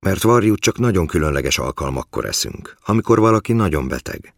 Mert 0.00 0.22
varjút 0.22 0.60
csak 0.60 0.78
nagyon 0.78 1.06
különleges 1.06 1.58
alkalmakkor 1.58 2.24
eszünk, 2.24 2.76
amikor 2.84 3.18
valaki 3.18 3.52
nagyon 3.52 3.88
beteg. 3.88 4.34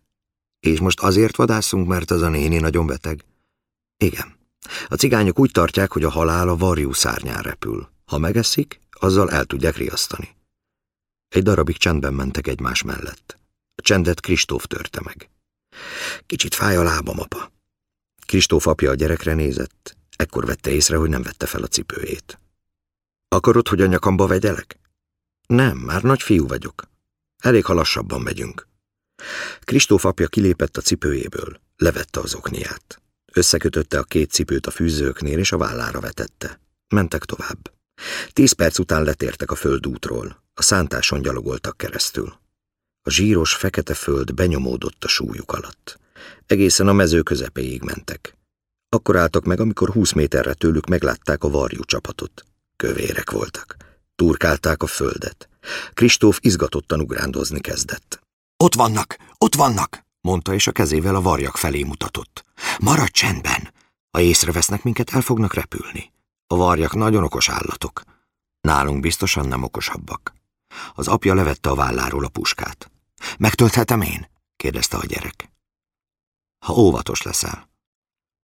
És 0.61 0.81
most 0.81 1.01
azért 1.01 1.37
vadászunk, 1.37 1.89
mert 1.89 2.11
az 2.11 2.23
a 2.23 2.29
néni 2.29 2.59
nagyon 2.59 2.87
beteg? 2.87 3.25
Igen. 3.97 4.39
A 4.89 4.95
cigányok 4.95 5.39
úgy 5.39 5.51
tartják, 5.51 5.93
hogy 5.93 6.05
a 6.05 6.11
halál 6.11 6.49
a 6.49 6.57
varjú 6.57 6.93
szárnyán 6.93 7.43
repül. 7.43 7.89
Ha 8.05 8.19
megeszik, 8.19 8.81
azzal 8.91 9.31
el 9.31 9.45
tudják 9.45 9.77
riasztani. 9.77 10.37
Egy 11.29 11.43
darabig 11.43 11.77
csendben 11.77 12.15
mentek 12.15 12.47
egymás 12.47 12.83
mellett. 12.83 13.39
A 13.75 13.83
csendet 13.83 14.21
Kristóf 14.21 14.67
törte 14.67 15.01
meg. 15.05 15.31
Kicsit 16.27 16.55
fáj 16.55 16.77
a 16.77 16.83
lábam, 16.83 17.21
apa. 17.21 17.53
Kristóf 18.27 18.67
apja 18.67 18.91
a 18.91 18.95
gyerekre 18.95 19.35
nézett, 19.35 19.97
ekkor 20.17 20.47
vette 20.47 20.71
észre, 20.71 20.97
hogy 20.97 21.09
nem 21.09 21.23
vette 21.23 21.47
fel 21.47 21.63
a 21.63 21.67
cipőjét. 21.67 22.41
Akarod, 23.29 23.69
hogy 23.69 23.81
a 23.81 23.87
nyakamba 23.87 24.27
vegyelek? 24.27 24.79
Nem, 25.51 25.77
már 25.77 26.03
nagy 26.03 26.23
fiú 26.23 26.47
vagyok. 26.47 26.83
Elég, 27.39 27.65
ha 27.65 27.73
lassabban 27.73 28.21
megyünk. 28.21 28.67
Kristóf 29.61 30.05
apja 30.05 30.29
kilépett 30.29 30.77
a 30.77 30.81
cipőjéből, 30.81 31.61
levette 31.77 32.21
az 32.21 32.35
okniát. 32.35 33.03
Összekötötte 33.33 33.99
a 33.99 34.03
két 34.03 34.31
cipőt 34.31 34.67
a 34.67 34.71
fűzőknél, 34.71 35.39
és 35.39 35.53
a 35.53 35.57
vállára 35.57 36.01
vetette. 36.01 36.61
Mentek 36.89 37.25
tovább. 37.25 37.73
Tíz 38.33 38.53
perc 38.53 38.79
után 38.79 39.03
letértek 39.03 39.51
a 39.51 39.55
földútról, 39.55 40.43
a 40.55 40.63
szántáson 40.63 41.23
gyalogoltak 41.23 41.77
keresztül. 41.77 42.35
A 43.03 43.11
zsíros, 43.11 43.55
fekete 43.55 43.95
föld 43.95 44.35
benyomódott 44.35 45.05
a 45.05 45.09
súlyuk 45.09 45.53
alatt. 45.53 45.99
Egészen 46.47 46.89
a 46.89 46.93
mező 46.93 47.23
közepéig 47.23 47.83
mentek. 47.83 48.37
Akkor 48.89 49.17
álltak 49.17 49.45
meg, 49.45 49.61
amikor 49.61 49.91
húsz 49.91 50.13
méterre 50.13 50.55
tőlük 50.55 50.87
meglátták 50.87 51.45
a 51.45 51.51
varjú 51.51 51.85
csapatot. 51.85 52.45
Kövérek 52.77 53.31
voltak. 53.31 53.77
Turkálták 54.21 54.83
a 54.83 54.87
földet. 54.87 55.49
Kristóf 55.95 56.39
izgatottan 56.41 57.01
ugrándozni 57.01 57.61
kezdett. 57.61 58.21
Ott 58.57 58.75
vannak, 58.75 59.17
ott 59.39 59.55
vannak, 59.55 60.05
mondta, 60.21 60.55
és 60.55 60.67
a 60.67 60.73
kezével 60.73 61.15
a 61.15 61.21
varjak 61.21 61.57
felé 61.57 61.83
mutatott. 61.83 62.45
Maradj 62.79 63.11
csendben! 63.11 63.73
Ha 64.11 64.21
észrevesznek 64.21 64.83
minket, 64.83 65.11
el 65.11 65.21
fognak 65.21 65.55
repülni. 65.55 66.13
A 66.47 66.57
varjak 66.57 66.95
nagyon 66.95 67.25
okos 67.25 67.49
állatok. 67.49 68.03
Nálunk 68.61 69.01
biztosan 69.01 69.49
nem 69.49 69.63
okosabbak. 69.63 70.35
Az 70.95 71.09
apja 71.09 71.35
levette 71.35 71.71
a 71.71 71.75
válláról 71.75 72.25
a 72.25 72.29
puskát. 72.29 72.91
Megtölthetem 73.39 74.01
én? 74.01 74.31
kérdezte 74.57 74.97
a 74.97 75.07
gyerek. 75.07 75.51
Ha 76.67 76.73
óvatos 76.73 77.23
leszel. 77.23 77.69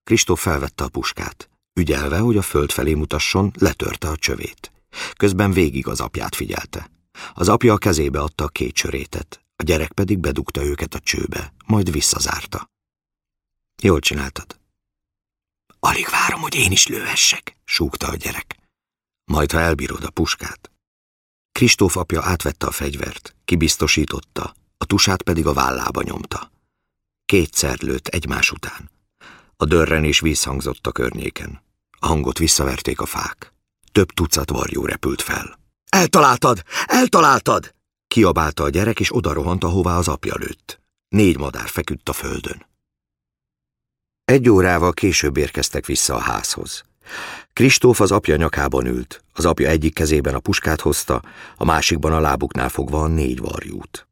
Kristóf 0.05 0.41
felvette 0.41 0.85
a 0.85 0.89
puskát. 0.89 1.51
Ügyelve, 1.75 2.19
hogy 2.19 2.37
a 2.37 2.43
föld 2.43 2.71
felé 2.71 2.95
mutasson, 2.95 3.53
letörte 3.59 4.09
a 4.09 4.17
csövét. 4.17 4.71
Közben 5.17 5.53
végig 5.53 5.87
az 5.87 6.01
apját 6.01 6.35
figyelte. 6.35 6.91
Az 7.35 7.49
apja 7.49 7.73
a 7.73 7.79
kezébe 7.79 8.21
adta 8.21 8.45
a 8.45 8.49
két 8.49 8.75
csörétet, 8.75 9.41
a 9.57 9.63
gyerek 9.63 9.93
pedig 9.93 10.19
bedugta 10.19 10.65
őket 10.65 10.95
a 10.95 11.01
csőbe, 11.01 11.53
majd 11.67 11.91
visszazárta. 11.91 12.71
Jól 13.83 14.01
csináltad. 14.01 14.61
Alig 15.79 16.09
várom, 16.11 16.41
hogy 16.41 16.55
én 16.55 16.73
is 16.73 16.87
lőhessek, 16.87 17.57
súgta 17.65 18.09
a 18.09 18.15
gyerek. 18.15 18.57
Majd, 19.25 19.53
ha 19.53 19.61
elbírod 19.61 20.05
a 20.05 20.11
puskát. 20.11 20.71
Kristóf 21.53 21.97
apja 21.97 22.23
átvette 22.23 22.67
a 22.67 22.71
fegyvert, 22.71 23.37
kibiztosította, 23.45 24.55
a 24.79 24.85
tusát 24.85 25.23
pedig 25.23 25.47
a 25.47 25.53
vállába 25.53 26.03
nyomta. 26.03 26.53
Kétszer 27.25 27.81
lőtt 27.81 28.07
egymás 28.07 28.51
után. 28.51 28.91
A 29.57 29.65
dörrenés 29.65 30.21
visszhangzott 30.21 30.87
a 30.87 30.93
környéken. 30.93 31.63
A 31.99 32.07
hangot 32.07 32.39
visszaverték 32.39 33.01
a 33.01 33.07
fák. 33.07 33.53
Több 33.97 34.13
tucat 34.13 34.51
varjú 34.51 34.85
repült 34.85 35.23
fel. 35.23 35.59
Eltaláltad! 35.89 36.63
Eltaláltad! 36.87 37.75
Kiabálta 38.07 38.65
a 38.65 38.69
gyerek, 38.69 39.01
és 39.01 39.15
odarohant, 39.15 39.65
ahová 39.65 39.97
az 39.97 40.09
apja 40.09 40.35
lőtt. 40.37 40.81
Négy 41.09 41.39
madár 41.39 41.69
feküdt 41.69 42.09
a 42.09 42.13
földön. 42.13 42.67
Egy 44.25 44.49
órával 44.49 44.93
később 44.93 45.37
érkeztek 45.37 45.87
vissza 45.87 46.15
a 46.15 46.19
házhoz. 46.19 46.85
Kristóf 47.53 48.01
az 48.01 48.13
apja 48.13 48.37
nyakában 48.37 48.87
ült, 48.87 49.25
az 49.33 49.45
apja 49.45 49.69
egyik 49.69 49.95
kezében 49.95 50.35
a 50.35 50.41
puskát 50.41 50.81
hozta, 50.81 51.23
a 51.57 51.65
másikban 51.65 52.13
a 52.13 52.21
lábuknál 52.21 52.69
fogva 52.69 53.03
a 53.03 53.07
négy 53.07 53.41
varjút. 53.41 54.09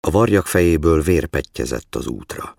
A 0.00 0.10
varjak 0.10 0.46
fejéből 0.46 1.02
vér 1.02 1.26
pettyezett 1.26 1.94
az 1.94 2.06
útra. 2.06 2.56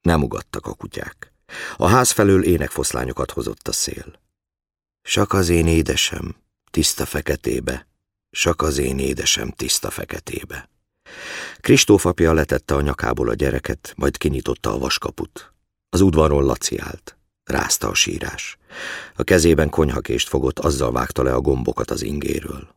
Nem 0.00 0.22
ugattak 0.22 0.66
a 0.66 0.74
kutyák. 0.74 1.32
A 1.76 1.86
ház 1.86 2.10
felől 2.10 2.44
énekfoszlányokat 2.44 3.30
hozott 3.30 3.68
a 3.68 3.72
szél. 3.72 4.24
Csak 5.06 5.32
az 5.32 5.48
én 5.48 5.66
édesem, 5.66 6.36
tiszta 6.70 7.06
feketébe, 7.06 7.86
csak 8.30 8.62
az 8.62 8.78
én 8.78 8.98
édesem 8.98 9.50
tiszta 9.50 9.90
feketébe. 9.90 10.70
Kristóf 11.60 12.06
apja 12.06 12.32
letette 12.32 12.74
a 12.74 12.80
nyakából 12.80 13.28
a 13.28 13.34
gyereket, 13.34 13.92
majd 13.96 14.16
kinyitotta 14.16 14.72
a 14.72 14.78
vaskaput. 14.78 15.52
Az 15.88 16.00
udvaron 16.00 16.44
Laci 16.44 16.78
állt. 16.78 17.16
Rázta 17.44 17.88
a 17.88 17.94
sírás. 17.94 18.56
A 19.14 19.22
kezében 19.22 19.70
konyhakést 19.70 20.28
fogott, 20.28 20.58
azzal 20.58 20.92
vágta 20.92 21.22
le 21.22 21.34
a 21.34 21.40
gombokat 21.40 21.90
az 21.90 22.02
ingéről. 22.02 22.74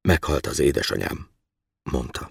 Meghalt 0.00 0.46
az 0.46 0.58
édesanyám, 0.58 1.28
mondta. 1.82 2.30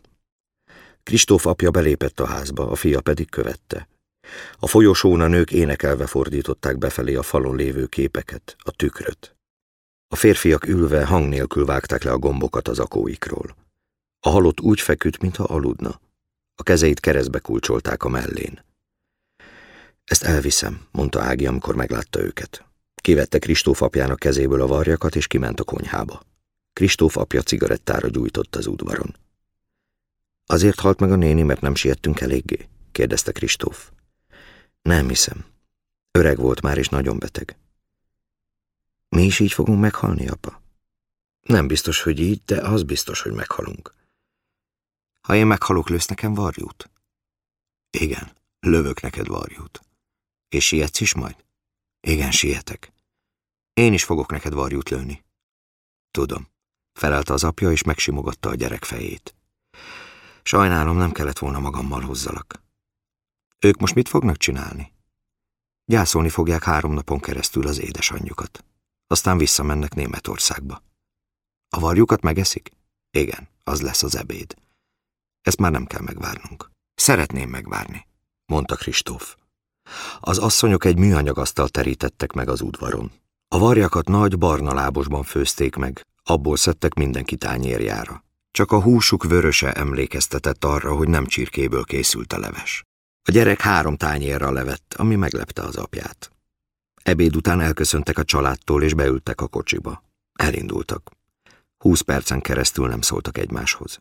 Kristóf 1.04 1.46
apja 1.46 1.72
belépett 1.72 2.20
a 2.20 2.28
házba, 2.28 2.70
a 2.70 2.76
fia 2.76 3.02
pedig 3.02 3.30
követte. 3.30 3.88
A 4.60 4.68
folyosón 4.68 5.22
a 5.22 5.28
nők 5.28 5.52
énekelve 5.52 6.08
fordították 6.08 6.78
befelé 6.78 7.16
a 7.16 7.24
falon 7.24 7.56
lévő 7.56 7.86
képeket, 7.86 8.56
a 8.60 8.72
tükröt. 8.72 9.36
A 10.08 10.16
férfiak 10.16 10.68
ülve 10.68 11.06
hang 11.06 11.30
nélkül 11.30 11.66
vágták 11.66 12.04
le 12.04 12.12
a 12.12 12.18
gombokat 12.18 12.68
az 12.68 12.80
akóikról. 12.80 13.56
A 14.20 14.30
halott 14.30 14.62
úgy 14.62 14.80
feküdt, 14.82 15.22
mintha 15.22 15.44
aludna. 15.44 16.00
A 16.56 16.64
kezeit 16.64 17.00
keresztbe 17.00 17.40
kulcsolták 17.40 18.04
a 18.04 18.10
mellén. 18.10 18.66
Ezt 20.04 20.24
elviszem, 20.24 20.82
mondta 20.92 21.22
Ági, 21.22 21.46
amikor 21.46 21.76
meglátta 21.76 22.22
őket. 22.22 22.66
Kivette 22.96 23.40
Kristóf 23.40 23.82
apjának 23.82 24.20
kezéből 24.20 24.62
a 24.62 24.68
varjakat, 24.68 25.16
és 25.16 25.28
kiment 25.28 25.60
a 25.60 25.64
konyhába. 25.64 26.22
Kristóf 26.74 27.18
apja 27.18 27.42
cigarettára 27.42 28.08
gyújtott 28.08 28.56
az 28.56 28.68
udvaron. 28.68 29.16
Azért 30.46 30.80
halt 30.80 31.00
meg 31.00 31.12
a 31.12 31.16
néni, 31.16 31.42
mert 31.42 31.62
nem 31.62 31.76
siettünk 31.76 32.22
eléggé? 32.22 32.68
kérdezte 32.92 33.32
Kristóf. 33.32 33.90
Nem 34.88 35.08
hiszem. 35.08 35.46
Öreg 36.12 36.38
volt 36.38 36.62
már, 36.62 36.78
és 36.78 36.90
nagyon 36.90 37.20
beteg. 37.20 37.58
Mi 39.10 39.24
is 39.24 39.40
így 39.40 39.52
fogunk 39.52 39.80
meghalni, 39.80 40.28
apa? 40.28 40.62
Nem 41.42 41.68
biztos, 41.68 42.02
hogy 42.02 42.20
így, 42.20 42.42
de 42.46 42.62
az 42.62 42.84
biztos, 42.84 43.22
hogy 43.22 43.32
meghalunk. 43.34 43.94
Ha 45.22 45.36
én 45.36 45.48
meghalok, 45.48 45.90
lősz 45.90 46.06
nekem 46.06 46.34
varjút? 46.34 46.90
Igen, 47.90 48.32
lövök 48.60 49.02
neked 49.02 49.28
varjút. 49.28 49.82
És 50.50 50.66
sietsz 50.66 51.00
is 51.00 51.14
majd? 51.14 51.46
Igen, 52.00 52.32
sietek. 52.32 52.92
Én 53.74 53.94
is 53.94 54.04
fogok 54.04 54.32
neked 54.32 54.54
varjút 54.54 54.90
lőni. 54.90 55.24
Tudom, 56.12 56.48
felelte 56.94 57.34
az 57.34 57.44
apja, 57.44 57.72
és 57.72 57.84
megsimogatta 57.84 58.50
a 58.50 58.56
gyerek 58.56 58.84
fejét. 58.84 59.36
Sajnálom, 60.44 60.98
nem 60.98 61.12
kellett 61.12 61.40
volna 61.40 61.60
magammal 61.60 62.02
hozzalak. 62.02 62.66
Ők 63.60 63.78
most 63.80 63.96
mit 63.96 64.08
fognak 64.08 64.38
csinálni? 64.38 64.92
Gyászolni 65.86 66.30
fogják 66.30 66.64
három 66.64 66.94
napon 66.94 67.20
keresztül 67.20 67.68
az 67.68 67.80
édesanyjukat. 67.80 68.66
Aztán 69.08 69.38
visszamennek 69.38 69.94
Németországba. 69.94 70.84
A 71.70 71.80
varjukat 71.80 72.22
megeszik? 72.22 72.72
Igen, 73.12 73.48
az 73.64 73.82
lesz 73.82 74.04
az 74.04 74.16
ebéd. 74.16 74.56
Ezt 75.42 75.60
már 75.60 75.72
nem 75.72 75.86
kell 75.86 76.02
megvárnunk. 76.02 76.72
Szeretném 76.96 77.50
megvárni, 77.50 78.08
mondta 78.46 78.76
Kristóf. 78.76 79.36
Az 80.20 80.38
asszonyok 80.38 80.86
egy 80.86 80.98
műanyagasztal 80.98 81.70
terítettek 81.70 82.32
meg 82.32 82.50
az 82.50 82.62
udvaron. 82.62 83.12
A 83.48 83.60
varjakat 83.60 84.08
nagy 84.08 84.38
barna 84.38 84.74
lábosban 84.74 85.24
főzték 85.24 85.76
meg, 85.76 86.06
abból 86.24 86.58
szedtek 86.58 86.94
mindenki 86.94 87.36
tányérjára. 87.36 88.24
Csak 88.52 88.72
a 88.72 88.82
húsuk 88.82 89.24
vöröse 89.24 89.74
emlékeztetett 89.74 90.64
arra, 90.64 90.96
hogy 90.96 91.08
nem 91.08 91.26
csirkéből 91.26 91.84
készült 91.84 92.34
a 92.34 92.40
leves. 92.40 92.87
A 93.28 93.32
gyerek 93.32 93.62
három 93.62 93.96
tányérra 93.96 94.52
levett, 94.52 94.94
ami 94.98 95.16
meglepte 95.16 95.62
az 95.62 95.76
apját. 95.76 96.32
Ebéd 97.04 97.36
után 97.36 97.62
elköszöntek 97.62 98.18
a 98.18 98.24
családtól, 98.24 98.84
és 98.84 98.94
beültek 98.94 99.42
a 99.42 99.48
kocsiba. 99.48 100.04
Elindultak. 100.34 101.12
Húsz 101.78 102.02
percen 102.02 102.42
keresztül 102.42 102.88
nem 102.88 103.02
szóltak 103.02 103.38
egymáshoz. 103.38 104.00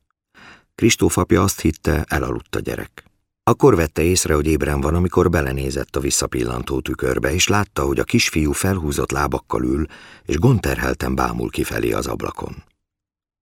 Kristóf 0.75 1.17
apja 1.17 1.43
azt 1.43 1.61
hitte, 1.61 2.05
elaludt 2.09 2.57
a 2.57 2.61
gyerek. 2.61 3.05
Akkor 3.43 3.77
vette 3.77 4.03
észre, 4.03 4.35
hogy 4.35 4.47
ébren 4.47 4.81
van, 4.81 4.95
amikor 4.95 5.31
belenézett 5.31 5.97
a 5.97 6.01
visszapillantó 6.01 6.81
tükörbe, 6.81 7.33
és 7.33 7.49
látta, 7.49 7.85
hogy 7.85 7.99
a 7.99 8.05
kisfiú 8.05 8.53
felhúzott 8.53 9.11
lábakkal 9.11 9.65
ül, 9.65 9.87
és 10.23 10.39
gondterhelten 10.39 11.15
bámul 11.15 11.51
kifelé 11.51 11.93
az 11.93 12.07
ablakon. 12.07 12.65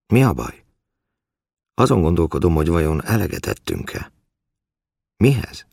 Mi 0.07 0.23
a 0.23 0.33
baj? 0.33 0.63
Azon 1.73 2.01
gondolkodom, 2.01 2.55
hogy 2.55 2.67
vajon 2.67 3.03
elegetettünk-e. 3.03 4.11
Mihez? 5.17 5.65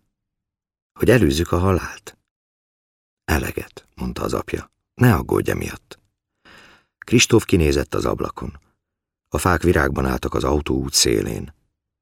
Hogy 0.93 1.11
előzzük 1.11 1.53
a 1.53 1.59
halált? 1.59 2.19
Eleget, 3.25 3.87
mondta 3.95 4.23
az 4.23 4.35
apja. 4.35 4.71
Ne 4.95 5.15
aggódj 5.15 5.53
miatt. 5.53 5.99
Kristóf 6.99 7.45
kinézett 7.45 7.95
az 7.95 8.05
ablakon. 8.05 8.59
A 9.29 9.39
fák 9.39 9.63
virágban 9.63 10.07
álltak 10.07 10.35
az 10.35 10.45
autóút 10.45 10.93
szélén. 10.93 11.55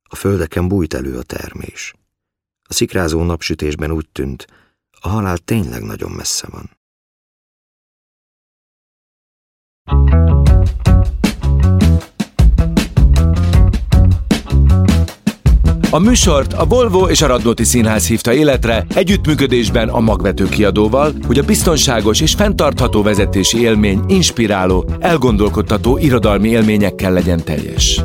A 0.02 0.14
földeken 0.14 0.68
bújt 0.68 0.94
elő 0.94 1.18
a 1.18 1.22
termés. 1.22 1.94
A 2.62 2.72
szikrázó 2.72 3.22
napsütésben 3.22 3.90
úgy 3.90 4.08
tűnt, 4.12 4.46
a 5.00 5.08
halál 5.08 5.38
tényleg 5.38 5.82
nagyon 5.82 6.10
messze 6.10 6.48
van. 6.50 6.78
A 15.92 15.98
műsort 15.98 16.52
a 16.52 16.64
Volvo 16.64 17.08
és 17.08 17.22
a 17.22 17.26
Radnóti 17.26 17.64
Színház 17.64 18.06
hívta 18.06 18.32
életre 18.32 18.84
együttműködésben 18.94 19.88
a 19.88 20.00
magvető 20.00 20.48
kiadóval, 20.48 21.12
hogy 21.26 21.38
a 21.38 21.42
biztonságos 21.42 22.20
és 22.20 22.32
fenntartható 22.32 23.02
vezetési 23.02 23.60
élmény 23.60 24.00
inspiráló, 24.06 24.84
elgondolkodtató 25.00 25.98
irodalmi 25.98 26.48
élményekkel 26.48 27.12
legyen 27.12 27.44
teljes. 27.44 28.00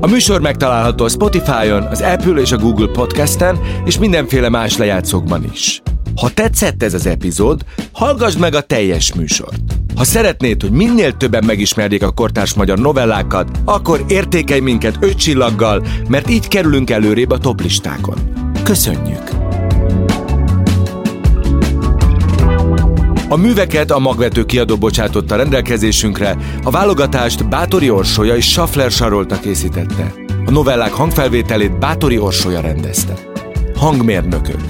A 0.00 0.06
műsor 0.06 0.40
megtalálható 0.40 1.04
a 1.04 1.08
Spotify-on, 1.08 1.82
az 1.82 2.00
Apple 2.00 2.40
és 2.40 2.52
a 2.52 2.58
Google 2.58 2.88
Podcast-en, 2.92 3.60
és 3.84 3.98
mindenféle 3.98 4.48
más 4.48 4.76
lejátszókban 4.76 5.44
is. 5.52 5.82
Ha 6.16 6.30
tetszett 6.30 6.82
ez 6.82 6.94
az 6.94 7.06
epizód, 7.06 7.60
hallgassd 7.92 8.38
meg 8.38 8.54
a 8.54 8.60
teljes 8.60 9.14
műsort. 9.14 9.75
Ha 9.96 10.04
szeretnéd, 10.04 10.62
hogy 10.62 10.70
minél 10.70 11.12
többen 11.12 11.44
megismerjék 11.44 12.02
a 12.02 12.10
kortárs 12.10 12.54
magyar 12.54 12.78
novellákat, 12.78 13.50
akkor 13.64 14.04
értékelj 14.08 14.60
minket 14.60 14.96
öt 15.00 15.16
csillaggal, 15.16 15.86
mert 16.08 16.30
így 16.30 16.48
kerülünk 16.48 16.90
előrébb 16.90 17.30
a 17.30 17.38
toplistákon. 17.38 18.18
Köszönjük! 18.62 19.30
A 23.28 23.36
műveket 23.36 23.90
a 23.90 23.98
magvető 23.98 24.44
kiadó 24.44 24.76
bocsátotta 24.76 25.36
rendelkezésünkre, 25.36 26.36
a 26.62 26.70
válogatást 26.70 27.48
Bátori 27.48 27.90
Orsolya 27.90 28.36
és 28.36 28.46
Schaffler 28.50 28.90
Sarolta 28.90 29.40
készítette. 29.40 30.12
A 30.46 30.50
novellák 30.50 30.92
hangfelvételét 30.92 31.78
Bátori 31.78 32.18
Orsolya 32.18 32.60
rendezte. 32.60 33.14
Hangmérnökök 33.76 34.60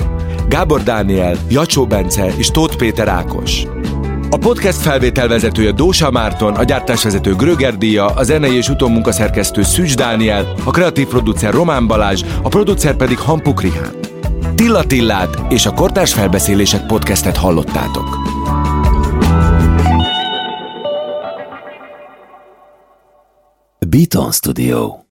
Gábor 0.49 0.83
Dániel, 0.83 1.37
Jacsó 1.49 1.87
Bence 1.87 2.33
és 2.37 2.51
Tóth 2.51 2.77
Péter 2.77 3.09
Ákos. 3.09 3.67
A 4.37 4.39
podcast 4.39 4.81
felvételvezetője 4.81 5.73
Dósa 5.73 6.11
Márton, 6.11 6.55
a 6.55 6.65
gyártásvezető 6.65 7.35
Gröger 7.35 7.77
Díja, 7.77 8.07
a 8.07 8.23
zenei 8.23 8.57
és 8.57 8.69
utómunkaszerkesztő 8.69 9.63
Szűcs 9.63 9.97
Dániel, 9.97 10.55
a 10.65 10.71
kreatív 10.71 11.07
producer 11.07 11.53
Román 11.53 11.87
Balázs, 11.87 12.25
a 12.43 12.49
producer 12.49 12.97
pedig 12.97 13.19
Hampuk 13.19 13.63
Rihán. 13.63 13.95
Tilla 14.55 14.85
Tillát 14.85 15.53
és 15.53 15.67
a 15.67 15.73
Kortárs 15.73 16.15
Felbeszélések 16.15 16.87
podcastet 16.87 17.37
hallottátok. 17.37 18.19
Beaton 23.89 24.33
Studio 24.33 25.05